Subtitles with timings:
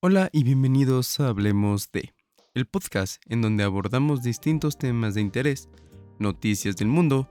[0.00, 2.12] Hola y bienvenidos a Hablemos de,
[2.52, 5.70] el podcast en donde abordamos distintos temas de interés,
[6.18, 7.30] noticias del mundo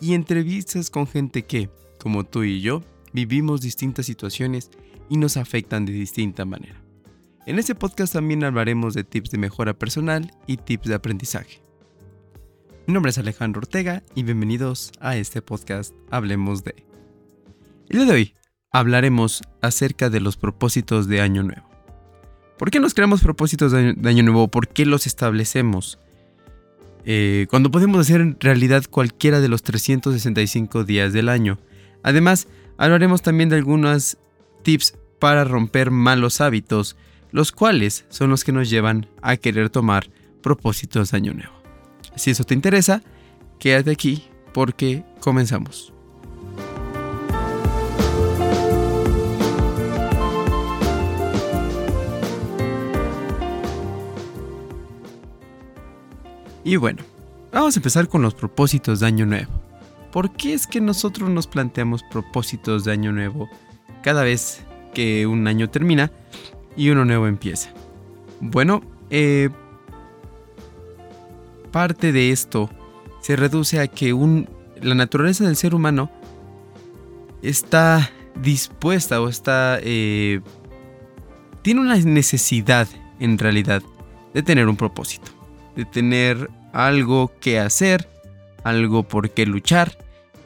[0.00, 1.68] y entrevistas con gente que,
[2.00, 2.82] como tú y yo,
[3.12, 4.70] vivimos distintas situaciones
[5.10, 6.82] y nos afectan de distinta manera.
[7.44, 11.60] En este podcast también hablaremos de tips de mejora personal y tips de aprendizaje.
[12.86, 16.86] Mi nombre es Alejandro Ortega y bienvenidos a este podcast Hablemos de.
[17.90, 18.34] El día de hoy
[18.70, 21.71] hablaremos acerca de los propósitos de Año Nuevo.
[22.58, 24.48] ¿Por qué nos creamos propósitos de año, nuevo?
[24.48, 25.98] ¿Por qué los establecemos?
[27.04, 31.58] Eh, cuando podemos hacer en realidad cualquiera de los 365 días del año.
[32.02, 34.18] Además, hablaremos también de algunos
[34.62, 36.96] tips para romper malos hábitos,
[37.30, 40.10] los cuales son los que nos llevan a querer tomar
[40.42, 41.52] propósitos de año nuevo.
[42.16, 43.02] Si eso te interesa,
[43.58, 45.92] quédate aquí porque comenzamos.
[56.64, 57.02] Y bueno,
[57.52, 59.50] vamos a empezar con los propósitos de Año Nuevo.
[60.12, 63.48] ¿Por qué es que nosotros nos planteamos propósitos de Año Nuevo
[64.02, 66.12] cada vez que un año termina
[66.76, 67.70] y uno nuevo empieza?
[68.40, 69.48] Bueno, eh,
[71.72, 72.70] parte de esto
[73.20, 74.48] se reduce a que un,
[74.80, 76.10] la naturaleza del ser humano
[77.42, 78.10] está
[78.40, 79.78] dispuesta o está...
[79.82, 80.40] Eh,
[81.62, 82.86] tiene una necesidad
[83.18, 83.82] en realidad
[84.34, 85.41] de tener un propósito
[85.76, 88.08] de tener algo que hacer,
[88.64, 89.96] algo por qué luchar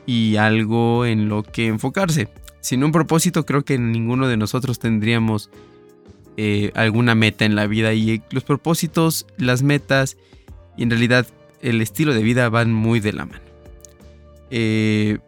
[0.06, 2.28] y algo en lo que enfocarse.
[2.60, 5.50] Sin un propósito creo que ninguno de nosotros tendríamos
[6.36, 10.16] eh, alguna meta en la vida y los propósitos, las metas
[10.76, 11.26] y en realidad
[11.62, 13.44] el estilo de vida van muy de la mano.
[14.50, 15.18] Eh,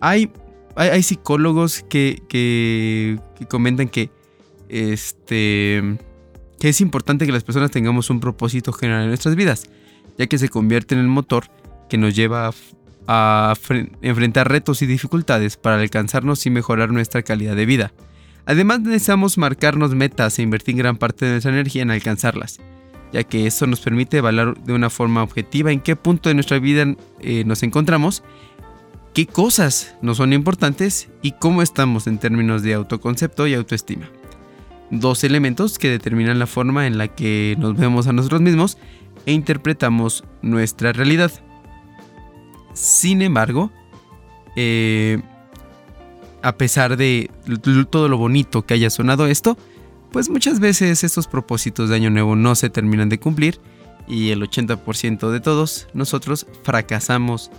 [0.00, 0.30] hay,
[0.74, 4.10] hay, psicólogos que, que, que comentan que
[4.68, 5.98] este
[6.58, 9.68] que es importante que las personas tengamos un propósito general en nuestras vidas,
[10.18, 11.44] ya que se convierte en el motor
[11.88, 12.50] que nos lleva
[13.06, 13.54] a,
[14.02, 17.92] enfrentar retos y dificultades para alcanzarnos y mejorar nuestra calidad de vida.
[18.46, 22.60] Además necesitamos marcarnos metas e invertir gran parte de nuestra energía en alcanzarlas,
[23.12, 26.58] ya que eso nos permite evaluar de una forma objetiva en qué punto de nuestra
[26.58, 28.22] vida eh, nos encontramos,
[29.14, 34.08] qué cosas nos son importantes y cómo estamos en términos de autoconcepto y autoestima
[34.90, 38.78] dos elementos que determinan la forma en la que nos vemos a nosotros mismos
[39.24, 41.32] e interpretamos nuestra realidad.
[42.72, 43.70] Sin embargo,
[44.54, 45.20] eh,
[46.42, 47.30] a pesar de
[47.90, 49.56] todo lo bonito que haya sonado esto,
[50.12, 53.60] pues muchas veces estos propósitos de Año Nuevo no se terminan de cumplir
[54.06, 57.50] y el 80% de todos nosotros fracasamos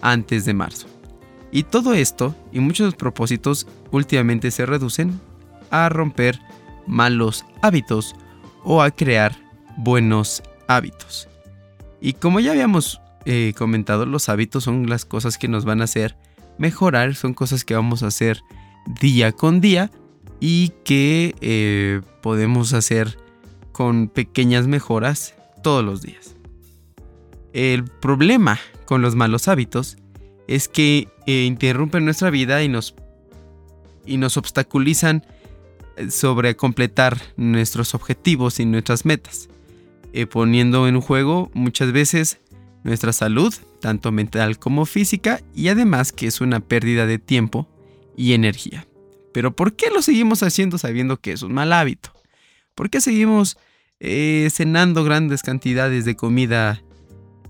[0.00, 0.86] antes de marzo.
[1.50, 5.20] Y todo esto y muchos propósitos últimamente se reducen
[5.70, 6.38] a romper
[6.88, 8.16] malos hábitos
[8.64, 9.36] o a crear
[9.76, 11.28] buenos hábitos.
[12.00, 15.84] Y como ya habíamos eh, comentado, los hábitos son las cosas que nos van a
[15.84, 16.16] hacer
[16.58, 18.40] mejorar, son cosas que vamos a hacer
[19.00, 19.90] día con día
[20.40, 23.18] y que eh, podemos hacer
[23.72, 26.36] con pequeñas mejoras todos los días.
[27.52, 29.98] El problema con los malos hábitos
[30.46, 32.94] es que eh, interrumpen nuestra vida y nos,
[34.06, 35.24] y nos obstaculizan
[36.10, 39.48] sobre completar nuestros objetivos y nuestras metas,
[40.12, 42.38] eh, poniendo en juego muchas veces
[42.84, 47.68] nuestra salud, tanto mental como física, y además que es una pérdida de tiempo
[48.16, 48.86] y energía.
[49.32, 52.12] Pero ¿por qué lo seguimos haciendo sabiendo que es un mal hábito?
[52.74, 53.58] ¿Por qué seguimos
[54.00, 56.82] eh, cenando grandes cantidades de comida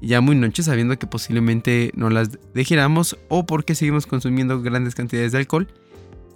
[0.01, 3.17] ya muy noche sabiendo que posiblemente no las dejáramos?
[3.29, 5.69] ¿O por qué seguimos consumiendo grandes cantidades de alcohol?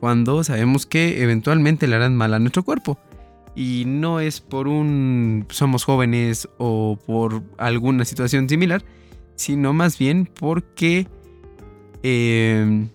[0.03, 2.99] Cuando sabemos que eventualmente le harán mal a nuestro cuerpo.
[3.55, 8.83] Y no es por un somos jóvenes o por alguna situación similar,
[9.37, 11.07] sino más bien porque
[12.03, 12.89] em,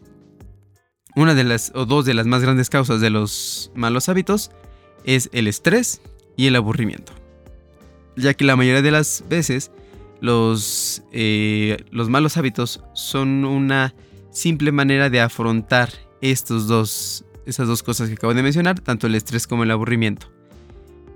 [1.15, 4.51] una de las o dos de las más grandes causas de los malos hábitos
[5.05, 6.01] es el estrés
[6.35, 7.13] y el aburrimiento.
[8.17, 9.71] Ya que la mayoría de las veces
[10.19, 13.95] los, eh, los malos hábitos son una
[14.29, 19.15] simple manera de afrontar estos dos, esas dos cosas que acabo de mencionar, tanto el
[19.15, 20.27] estrés como el aburrimiento.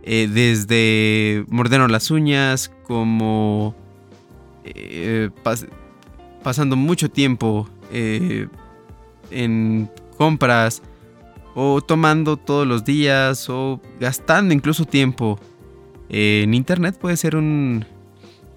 [0.03, 3.75] Eh, desde mordernos las uñas, como
[4.63, 5.29] eh,
[6.43, 8.47] pasando mucho tiempo eh,
[9.29, 10.81] en compras,
[11.53, 15.39] o tomando todos los días, o gastando incluso tiempo
[16.09, 17.85] en internet, puede ser un.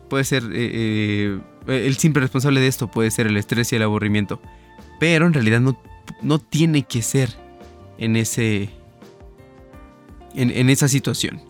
[0.08, 0.44] Puede ser.
[0.44, 4.40] el simple responsable de esto puede ser el estrés y el aburrimiento.
[5.00, 5.76] Pero en realidad no
[6.24, 7.30] no tiene que ser
[7.98, 8.70] en ese
[10.34, 11.40] en, esa situación.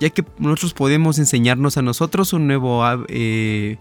[0.00, 3.76] Ya que nosotros podemos enseñarnos a nosotros un nuevo, eh,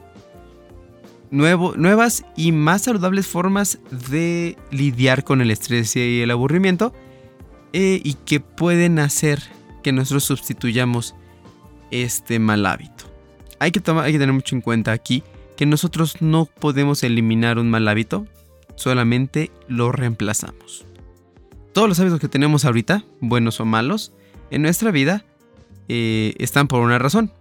[1.31, 6.93] nuevo nuevas y más saludables formas de lidiar con el estrés y el aburrimiento
[7.73, 9.41] eh, y que pueden hacer
[9.81, 11.15] que nosotros sustituyamos
[11.89, 13.05] este mal hábito.
[13.59, 15.23] Hay que, tomar, hay que tener mucho en cuenta aquí
[15.55, 18.25] que nosotros no podemos eliminar un mal hábito,
[18.79, 20.85] solamente lo reemplazamos.
[21.73, 24.13] Todos los hábitos que tenemos ahorita, buenos o malos,
[24.49, 25.25] en nuestra vida,
[25.87, 27.31] eh, están por una razón.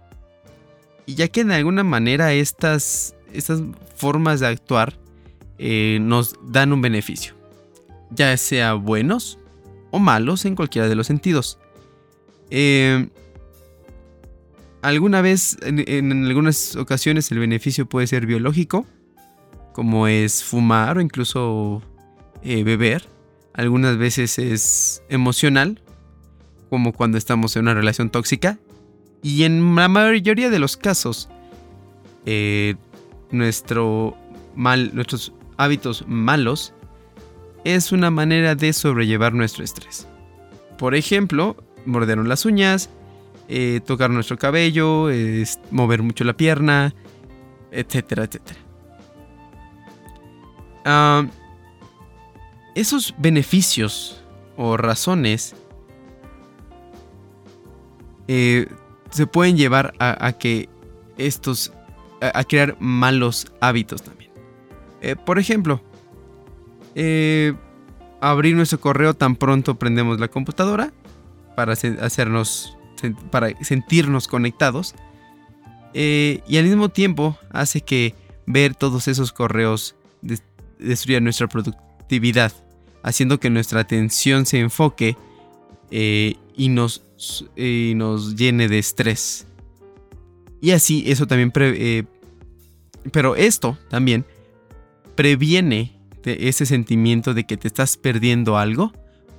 [1.05, 3.63] Y ya que de alguna manera estas, estas
[3.95, 4.99] formas de actuar
[5.57, 7.33] eh, nos dan un beneficio,
[8.11, 9.39] ya sea buenos
[9.91, 11.57] o malos en cualquiera de los sentidos.
[12.51, 13.09] Eh,
[14.81, 18.85] Alguna vez, en, algunas ocasiones, el beneficio puede ser biológico,
[19.73, 21.81] como es fumar o incluso
[22.43, 23.07] eh, beber.
[23.53, 25.81] Algunas veces es emocional,
[26.69, 28.59] como cuando estamos en una relación tóxica.
[29.21, 31.29] Y en la mayoría de los casos,
[32.25, 32.75] eh,
[33.31, 34.15] nuestro
[34.55, 36.73] mal, nuestros hábitos malos
[37.65, 40.07] es una manera de sobrellevar nuestro estrés.
[40.77, 42.89] Por ejemplo, morder las uñas,
[43.49, 45.09] eh, tocar nuestro cabello,
[45.71, 46.93] mover mucho la pierna,
[47.71, 48.68] etcétera, etcétera.
[50.85, 51.25] Ah,
[52.75, 54.21] esos beneficios
[54.57, 55.55] o razones
[58.27, 58.67] eh,
[59.09, 60.69] se pueden llevar a, que
[61.17, 61.73] estos,
[62.21, 64.31] a, crear malos hábitos también.
[65.01, 65.81] Eh, por ejemplo,
[68.21, 70.93] abrir nuestro correo tan pronto prendemos la computadora
[71.55, 72.77] para hacernos
[73.31, 74.95] para sentirnos conectados.
[75.93, 78.15] Eh, y al mismo tiempo hace que
[78.45, 79.95] ver todos esos correos
[80.79, 82.51] destruya nuestra productividad,
[83.03, 85.17] haciendo que nuestra atención se enfoque
[85.91, 87.03] eh, y, nos,
[87.57, 89.47] nos llene de estrés.
[90.61, 91.51] Y así eso también...
[91.55, 92.03] Eh,
[93.11, 94.25] pero esto también
[95.15, 98.91] previene ese sentimiento de que te estás perdiendo algo,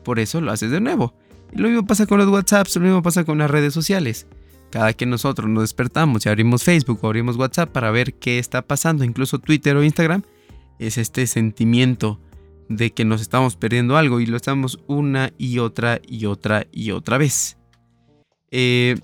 [0.02, 1.14] por eso lo haces de nuevo
[1.52, 4.26] lo mismo pasa con los WhatsApps, lo mismo pasa con las redes sociales.
[4.70, 8.62] Cada que nosotros nos despertamos y abrimos Facebook o abrimos WhatsApp para ver qué está
[8.62, 10.22] pasando, incluso Twitter o Instagram,
[10.80, 12.18] es este sentimiento
[12.68, 16.90] de que nos estamos perdiendo algo y lo estamos una y otra y otra y
[16.90, 17.58] otra vez.
[18.50, 18.96] Eh,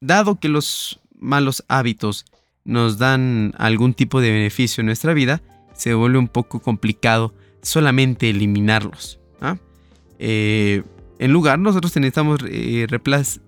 [0.00, 2.26] dado que los malos hábitos
[2.64, 5.40] nos dan algún tipo de beneficio en nuestra vida,
[5.72, 9.18] se vuelve un poco complicado solamente eliminarlos.
[9.40, 9.56] ¿ah?
[10.18, 10.82] Eh,
[11.18, 12.86] en lugar, nosotros necesitamos eh,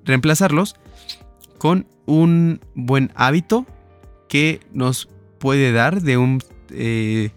[0.04, 0.76] reemplazarlos
[1.58, 3.66] con un buen hábito
[4.28, 5.08] que nos
[5.40, 6.40] puede dar de un,
[6.70, 7.30] eh,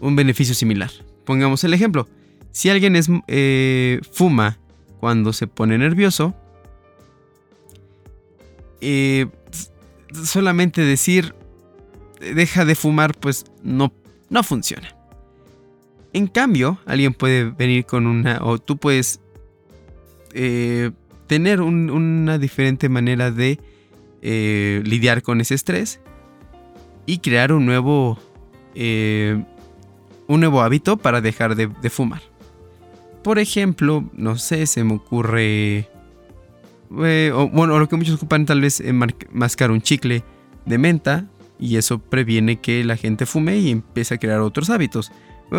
[0.00, 0.90] un beneficio similar.
[1.24, 2.08] Pongamos el ejemplo.
[2.50, 3.08] Si alguien es,
[4.10, 4.58] fuma
[4.98, 6.34] cuando se pone nervioso,
[10.24, 11.34] solamente decir
[12.20, 13.92] deja de fumar pues no,
[14.28, 14.96] no funciona.
[16.12, 19.20] En cambio, alguien puede venir con una, o tú puedes
[20.34, 20.90] eh,
[21.26, 23.58] tener una diferente manera de
[24.20, 26.00] eh, lidiar con ese estrés
[27.06, 28.18] y crear un nuevo,
[28.74, 29.42] eh,
[30.26, 32.22] un nuevo hábito para dejar de, fumar.
[33.22, 35.88] Por ejemplo, no sé, se me ocurre,
[36.90, 38.94] o, bueno, lo que muchos ocupan tal vez es
[39.30, 40.24] mascar un chicle
[40.66, 41.26] de menta
[41.58, 45.12] y eso previene que la gente fume y empiece a crear otros hábitos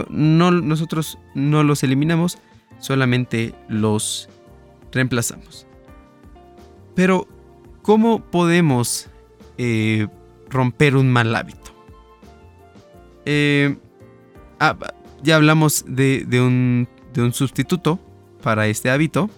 [0.10, 2.38] no, nosotros no los eliminamos,
[2.80, 4.30] solamente los
[4.92, 5.68] reemplazamos.
[6.96, 7.28] Pero,
[7.82, 9.10] ¿cómo podemos
[9.58, 10.08] eh,
[10.54, 11.72] romper un mal hábito?
[13.26, 13.78] Eh,
[14.60, 14.78] ah,
[15.22, 18.00] ya hablamos de, un, de un sustituto
[18.42, 19.30] para este hábito,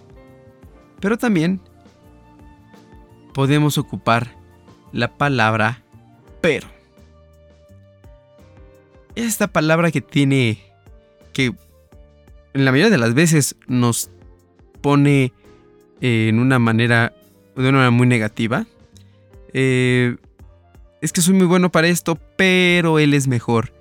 [1.00, 1.60] pero también
[3.32, 4.36] podemos ocupar
[4.92, 5.82] la palabra
[6.40, 6.68] pero
[9.16, 10.62] esta palabra que tiene
[11.32, 11.46] que
[12.54, 14.10] en la mayoría de las veces nos
[14.80, 15.32] pone
[16.00, 17.12] eh, en una manera
[17.56, 18.66] de una manera muy negativa.
[19.52, 20.16] Eh,
[21.00, 23.72] es que soy muy bueno para esto, pero él es mejor.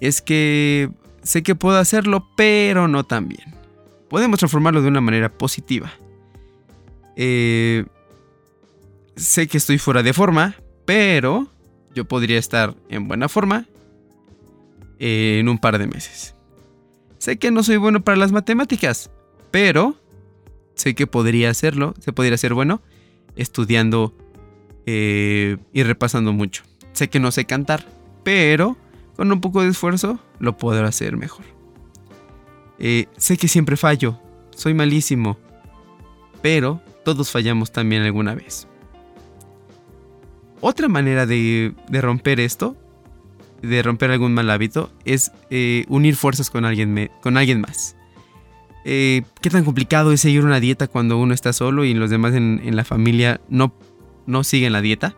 [0.00, 0.90] Es que
[1.22, 3.54] sé que puedo hacerlo, pero no tan bien.
[4.08, 5.92] Podemos transformarlo de una manera positiva.
[7.16, 7.84] Eh,
[9.16, 11.48] sé que estoy fuera de forma, pero
[11.94, 13.66] yo podría estar en buena forma
[14.98, 16.34] en un par de meses.
[17.18, 19.10] Sé que no soy bueno para las matemáticas,
[19.50, 19.96] pero
[20.74, 22.80] sé que podría hacerlo, se podría hacer bueno
[23.36, 24.14] estudiando
[24.90, 26.62] eh, y repasando mucho.
[26.92, 27.84] Sé que no sé cantar,
[28.24, 28.78] pero
[29.16, 31.44] con un poco de esfuerzo lo podré hacer mejor.
[32.78, 34.18] Eh, sé que siempre fallo,
[34.56, 35.36] soy malísimo,
[36.40, 38.66] pero todos fallamos también alguna vez.
[40.62, 42.74] Otra manera de, romper esto,
[43.60, 47.94] de romper algún mal hábito, es eh, unir fuerzas con alguien, con alguien más.
[48.86, 52.32] Eh, ¿Qué tan complicado es seguir una dieta cuando uno está solo y los demás
[52.34, 53.74] en, la familia no,
[54.28, 55.16] no siguen la dieta?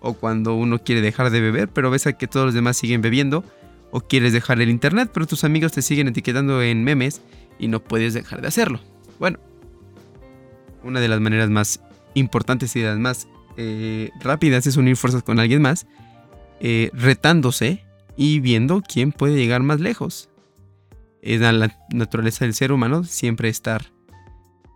[0.00, 3.00] O cuando uno quiere dejar de beber, pero ves a que todos los demás siguen
[3.00, 3.44] bebiendo.
[3.92, 7.22] O quieres dejar el internet, pero tus amigos te siguen etiquetando en memes
[7.58, 8.80] y no puedes dejar de hacerlo.
[9.18, 9.38] Bueno,
[10.82, 11.80] una de las maneras más
[12.14, 15.86] importantes y las más eh, rápidas es unir fuerzas con alguien más,
[16.60, 17.84] eh, retándose
[18.16, 20.28] y viendo quién puede llegar más lejos.
[21.22, 23.92] Es la naturaleza del ser humano siempre estar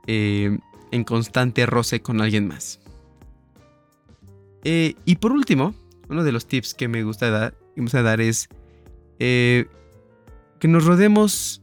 [0.06, 0.56] eh,
[0.92, 2.80] en constante roce con alguien más.
[4.62, 5.74] Y por último,
[6.08, 8.48] uno de los tips que me gusta dar, que dar es
[9.18, 9.66] que
[10.68, 11.62] nos rodemos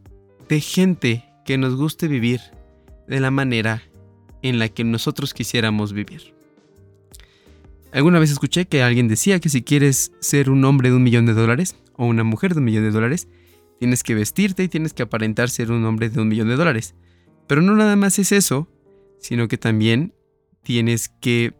[0.49, 2.41] de gente que nos guste vivir
[3.07, 3.83] de la manera
[4.41, 6.33] en la que nosotros quisiéramos vivir.
[7.91, 11.25] Alguna vez escuché que alguien decía que si quieres ser un hombre de un millón
[11.25, 13.27] de dólares o una mujer de un millón de dólares,
[13.79, 16.95] tienes que vestirte y tienes que aparentar ser un hombre de un millón de dólares.
[17.47, 18.67] Pero no nada más es eso,
[19.19, 20.13] sino que también
[20.63, 21.53] tienes que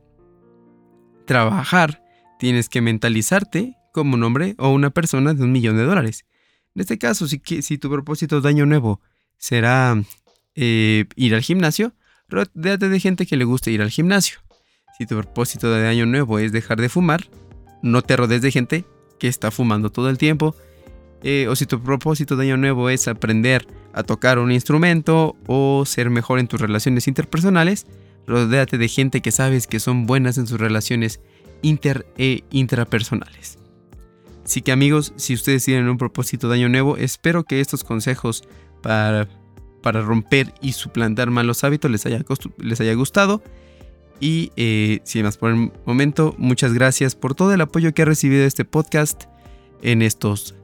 [1.28, 2.04] trabajar,
[2.40, 6.26] tienes que mentalizarte como un hombre o una persona de un millón de dólares.
[6.74, 9.02] En este caso, si, si tu propósito de año nuevo
[9.38, 10.02] será
[10.56, 11.94] eh, ir al gimnasio,
[12.30, 14.40] Rodéate de gente que le guste ir al gimnasio.
[14.98, 17.30] Si tu propósito de año nuevo es dejar de fumar,
[17.82, 18.86] no te rodees de gente
[19.18, 20.56] que está fumando todo el tiempo.
[21.24, 25.84] Eh, o si tu propósito de año nuevo es aprender a tocar un instrumento o
[25.86, 27.88] ser mejor en tus relaciones interpersonales,
[28.28, 31.22] rodéate de gente que sabes que son buenas en sus relaciones
[31.62, 33.58] inter e intrapersonales.
[34.46, 38.44] Así que amigos, si ustedes tienen un propósito de año nuevo, espero que estos consejos
[38.82, 39.28] para
[39.88, 42.22] para romper y suplantar malos hábitos les haya,
[42.58, 43.42] les haya gustado.
[44.20, 48.06] Y eh, sin más por el momento, muchas gracias por todo el apoyo que ha
[48.06, 49.26] recibido este podcast
[49.82, 50.56] en estos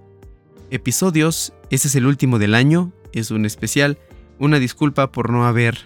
[0.71, 1.53] episodios.
[1.69, 3.97] Este es el último del año, es un especial.
[4.39, 5.77] Una disculpa por no haber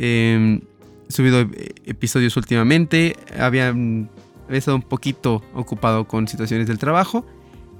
[0.00, 0.62] em,
[1.12, 1.40] subido
[1.86, 3.16] episodios últimamente.
[3.38, 3.74] Había,
[4.48, 7.24] estado un poquito ocupado con situaciones del trabajo,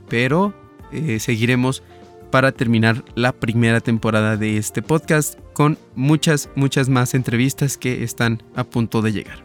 [0.08, 0.54] pero
[0.92, 1.82] eh, seguiremos
[2.30, 8.42] para terminar la primera temporada de este podcast con muchas, muchas más entrevistas que están
[8.56, 9.44] a punto de llegar.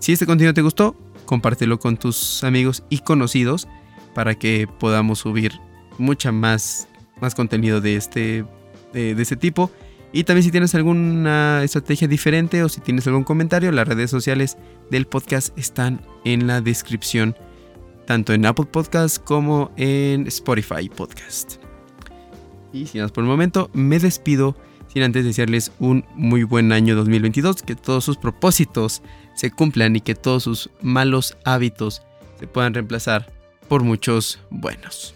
[0.00, 3.68] Si este contenido te gustó, compártelo con tus amigos y conocidos
[4.14, 5.52] para que podamos subir
[5.98, 6.88] mucha más,
[7.20, 8.44] más contenido de este,
[8.92, 9.70] de, este tipo.
[10.12, 14.56] Y también si tienes alguna estrategia diferente o si tienes algún comentario, las redes sociales
[14.90, 17.36] del podcast están en la descripción,
[18.06, 21.56] tanto en Apple Podcast como en Spotify Podcast.
[22.72, 24.56] Y sin más por el momento, me despido
[24.88, 29.02] sin antes desearles un muy buen año 2022, que todos sus propósitos
[29.34, 32.02] se cumplan y que todos sus malos hábitos
[32.40, 33.32] se puedan reemplazar
[33.68, 35.14] por muchos buenos.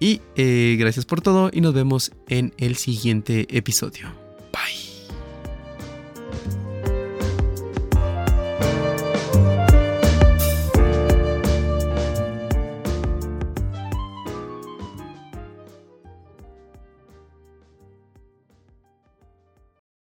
[0.00, 4.08] Y eh, gracias por todo y nos vemos en el siguiente episodio.
[4.50, 4.89] Bye.